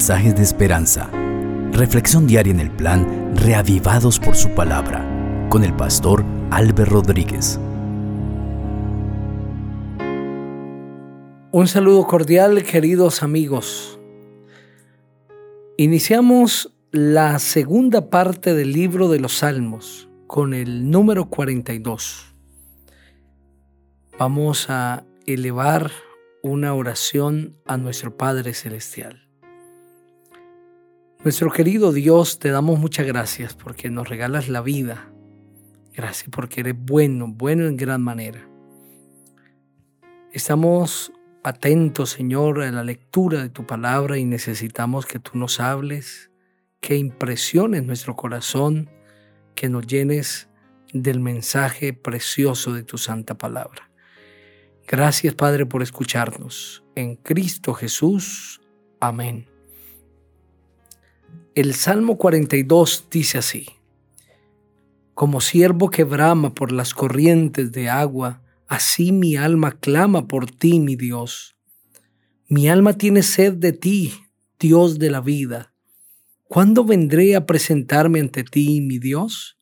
[0.00, 1.10] mensajes de esperanza.
[1.72, 5.06] Reflexión diaria en el plan Reavivados por su palabra
[5.50, 7.60] con el pastor Álvaro Rodríguez.
[11.52, 14.00] Un saludo cordial, queridos amigos.
[15.76, 22.34] Iniciamos la segunda parte del libro de los Salmos con el número 42.
[24.18, 25.90] Vamos a elevar
[26.42, 29.29] una oración a nuestro Padre Celestial.
[31.22, 35.12] Nuestro querido Dios, te damos muchas gracias porque nos regalas la vida.
[35.92, 38.48] Gracias porque eres bueno, bueno en gran manera.
[40.32, 41.12] Estamos
[41.44, 46.30] atentos, Señor, a la lectura de tu palabra y necesitamos que tú nos hables,
[46.80, 48.88] que impresiones nuestro corazón,
[49.54, 50.48] que nos llenes
[50.94, 53.90] del mensaje precioso de tu santa palabra.
[54.88, 56.82] Gracias, Padre, por escucharnos.
[56.94, 58.62] En Cristo Jesús.
[59.00, 59.50] Amén.
[61.56, 63.66] El Salmo 42 dice así,
[65.14, 70.78] Como siervo que brama por las corrientes de agua, así mi alma clama por ti,
[70.78, 71.56] mi Dios.
[72.46, 74.14] Mi alma tiene sed de ti,
[74.60, 75.74] Dios de la vida.
[76.44, 79.58] ¿Cuándo vendré a presentarme ante ti, mi Dios?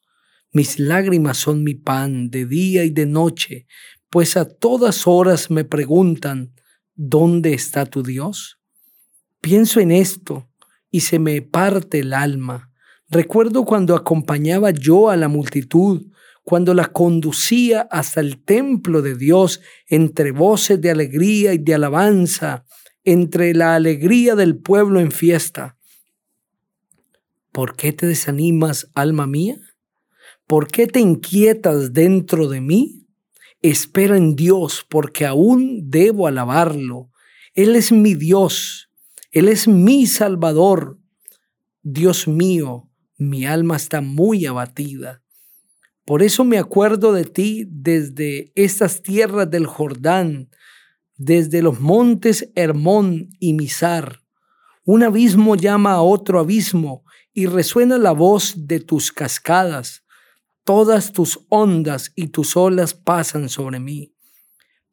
[0.53, 3.67] Mis lágrimas son mi pan de día y de noche,
[4.11, 6.53] pues a todas horas me preguntan,
[6.95, 8.61] ¿dónde está tu Dios?
[9.41, 10.48] Pienso en esto
[10.91, 12.71] y se me parte el alma.
[13.11, 16.07] Recuerdo cuando acompañaba yo a la multitud,
[16.45, 22.65] cuando la conducía hasta el templo de Dios entre voces de alegría y de alabanza,
[23.05, 25.77] entre la alegría del pueblo en fiesta.
[27.53, 29.57] ¿Por qué te desanimas, alma mía?
[30.47, 33.07] ¿Por qué te inquietas dentro de mí?
[33.61, 37.11] Espera en Dios, porque aún debo alabarlo.
[37.55, 38.88] Él es mi Dios
[39.39, 40.99] él es mi Salvador.
[41.83, 45.23] Dios mío, mi alma está muy abatida.
[46.05, 50.51] Por eso me acuerdo de ti desde estas tierras del Jordán,
[51.17, 54.23] desde los montes Hermón y Mizar.
[54.85, 60.03] Un abismo llama a otro abismo y resuena la voz de tus cascadas.
[60.65, 64.15] Todas tus ondas y tus olas pasan sobre mí.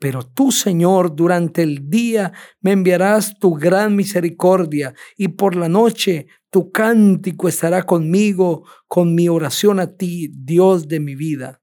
[0.05, 6.27] Pero tú, Señor, durante el día me enviarás tu gran misericordia y por la noche
[6.51, 11.59] tu cántico estará conmigo con mi oración a ti, Dios de mi vida.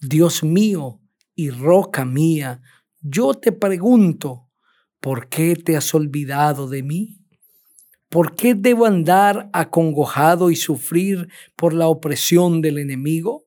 [0.00, 1.02] Dios mío
[1.34, 2.62] y roca mía,
[3.02, 4.48] yo te pregunto,
[4.98, 7.20] ¿por qué te has olvidado de mí?
[8.08, 13.45] ¿Por qué debo andar acongojado y sufrir por la opresión del enemigo?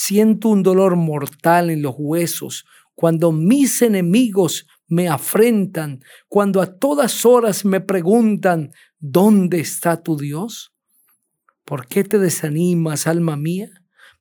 [0.00, 2.64] Siento un dolor mortal en los huesos
[2.94, 8.70] cuando mis enemigos me afrentan, cuando a todas horas me preguntan,
[9.00, 10.72] ¿dónde está tu Dios?
[11.64, 13.70] ¿Por qué te desanimas, alma mía?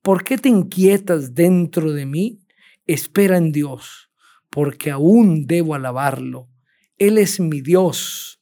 [0.02, 2.40] ¿Por qué te inquietas dentro de mí?
[2.88, 4.10] Espera en Dios,
[4.50, 6.50] porque aún debo alabarlo.
[6.98, 8.42] Él es mi Dios,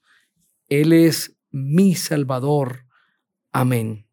[0.69, 2.85] Él es mi Salvador.
[3.51, 4.04] Amén.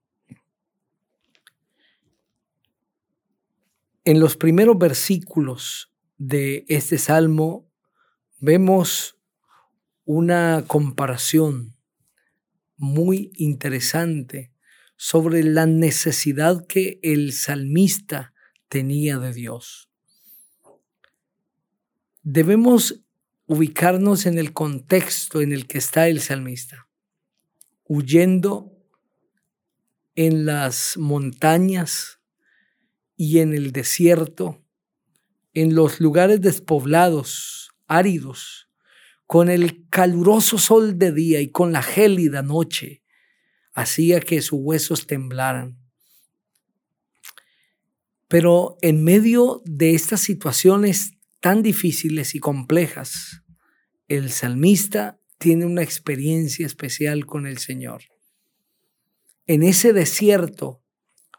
[4.05, 7.71] En los primeros versículos de este salmo
[8.41, 9.17] vemos
[10.05, 11.77] una comparación
[12.77, 14.53] muy interesante
[14.97, 18.35] sobre la necesidad que el salmista
[18.69, 19.89] tenía de Dios.
[22.25, 23.05] Debemos
[23.47, 26.89] ubicarnos en el contexto en el que está el salmista,
[27.85, 28.73] huyendo
[30.17, 32.22] en las montañas
[33.23, 34.67] y en el desierto,
[35.55, 38.69] en los lugares despoblados, áridos,
[39.29, 43.05] con el caluroso sol de día y con la gélida noche,
[43.75, 45.79] hacía que sus huesos temblaran.
[48.27, 53.45] Pero en medio de estas situaciones tan difíciles y complejas,
[54.09, 58.03] el salmista tiene una experiencia especial con el Señor.
[59.47, 60.82] En ese desierto,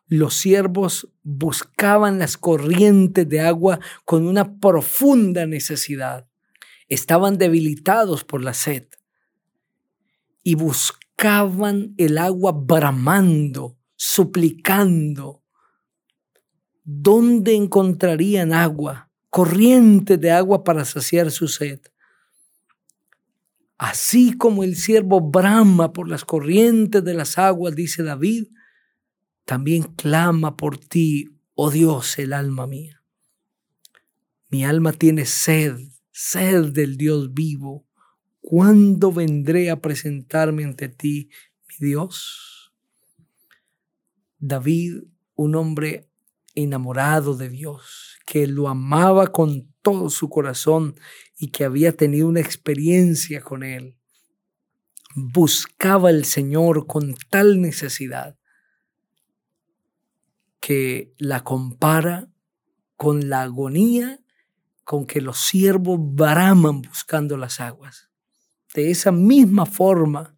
[0.08, 6.28] los siervos buscaban las corrientes de agua con una profunda necesidad.
[6.88, 8.88] Estaban debilitados por la sed
[10.44, 15.42] y buscaban el agua bramando, suplicando.
[16.84, 21.80] ¿Dónde encontrarían agua, corriente de agua para saciar su sed?
[23.78, 28.48] Así como el siervo brama por las corrientes de las aguas, dice David,
[29.46, 33.04] también clama por ti, oh Dios, el alma mía.
[34.50, 35.78] Mi alma tiene sed,
[36.12, 37.86] sed del Dios vivo.
[38.40, 41.30] ¿Cuándo vendré a presentarme ante ti,
[41.68, 42.74] mi Dios?
[44.38, 45.04] David,
[45.36, 46.10] un hombre
[46.56, 50.96] enamorado de Dios, que lo amaba con todo su corazón
[51.38, 53.98] y que había tenido una experiencia con él,
[55.16, 58.38] buscaba al Señor con tal necesidad
[60.64, 62.30] que la compara
[62.96, 64.22] con la agonía
[64.86, 68.10] con que los siervos braman buscando las aguas.
[68.74, 70.38] De esa misma forma,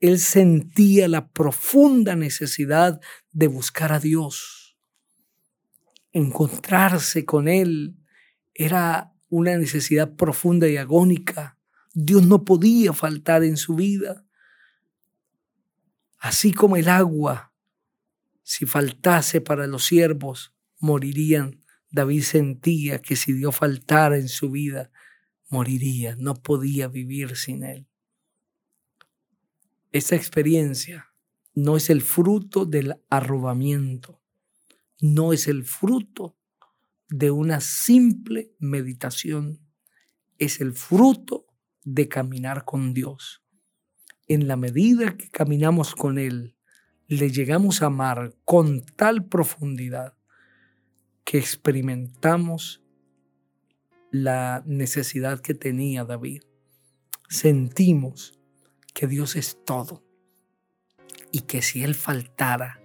[0.00, 2.98] él sentía la profunda necesidad
[3.30, 4.78] de buscar a Dios.
[6.12, 7.98] Encontrarse con Él
[8.54, 11.58] era una necesidad profunda y agónica.
[11.92, 14.24] Dios no podía faltar en su vida.
[16.18, 17.47] Así como el agua,
[18.48, 21.62] si faltase para los siervos, morirían.
[21.90, 24.90] David sentía que si Dios faltara en su vida,
[25.50, 27.86] moriría, no podía vivir sin Él.
[29.92, 31.12] Esa experiencia
[31.52, 34.22] no es el fruto del arrobamiento,
[34.98, 36.38] no es el fruto
[37.10, 39.60] de una simple meditación,
[40.38, 41.44] es el fruto
[41.84, 43.42] de caminar con Dios.
[44.26, 46.57] En la medida que caminamos con Él,
[47.08, 50.14] le llegamos a amar con tal profundidad
[51.24, 52.82] que experimentamos
[54.10, 56.42] la necesidad que tenía David.
[57.28, 58.38] Sentimos
[58.92, 60.04] que Dios es todo
[61.32, 62.80] y que si Él faltara,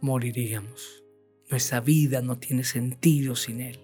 [0.00, 1.04] moriríamos.
[1.50, 3.78] Nuestra vida no tiene sentido sin Él.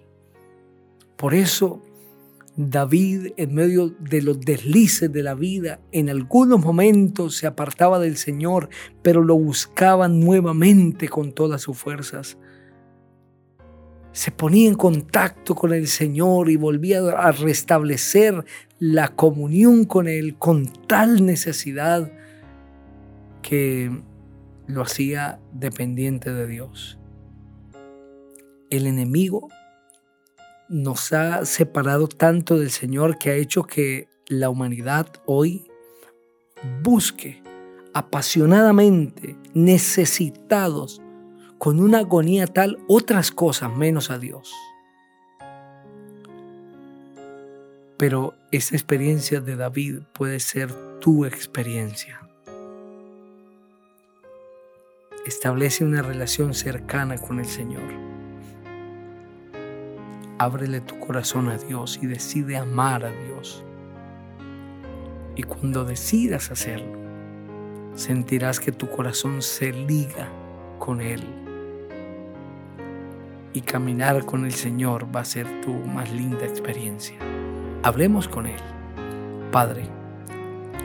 [1.17, 1.83] Por eso
[2.61, 8.17] David, en medio de los deslices de la vida, en algunos momentos se apartaba del
[8.17, 8.67] Señor,
[9.01, 12.37] pero lo buscaba nuevamente con todas sus fuerzas
[14.11, 18.43] se ponía en contacto con el Señor y volvía a restablecer
[18.79, 22.11] la comunión con Él con tal necesidad
[23.41, 23.91] que
[24.67, 26.99] lo hacía dependiente de Dios.
[28.69, 29.47] El enemigo
[30.69, 35.69] nos ha separado tanto del Señor que ha hecho que la humanidad hoy
[36.83, 37.41] busque
[37.93, 41.01] apasionadamente, necesitados
[41.57, 44.53] con una agonía tal otras cosas menos a Dios.
[47.97, 52.21] Pero esa experiencia de David puede ser tu experiencia.
[55.25, 58.08] Establece una relación cercana con el Señor.
[60.41, 63.61] Ábrele tu corazón a Dios y decide amar a Dios.
[65.35, 66.97] Y cuando decidas hacerlo,
[67.93, 70.29] sentirás que tu corazón se liga
[70.79, 71.21] con Él
[73.53, 77.17] y caminar con el Señor va a ser tu más linda experiencia.
[77.83, 78.61] Hablemos con Él.
[79.51, 79.89] Padre,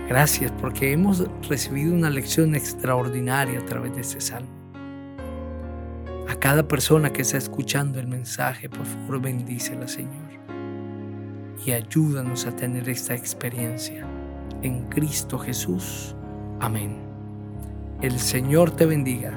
[0.09, 4.64] gracias porque hemos recibido una lección extraordinaria a través de este salmo.
[6.45, 10.29] Cada persona que está escuchando el mensaje, por favor, bendícela, Señor.
[11.65, 14.07] Y ayúdanos a tener esta experiencia.
[14.61, 16.15] En Cristo Jesús.
[16.61, 16.99] Amén.
[18.03, 19.33] El Señor te bendiga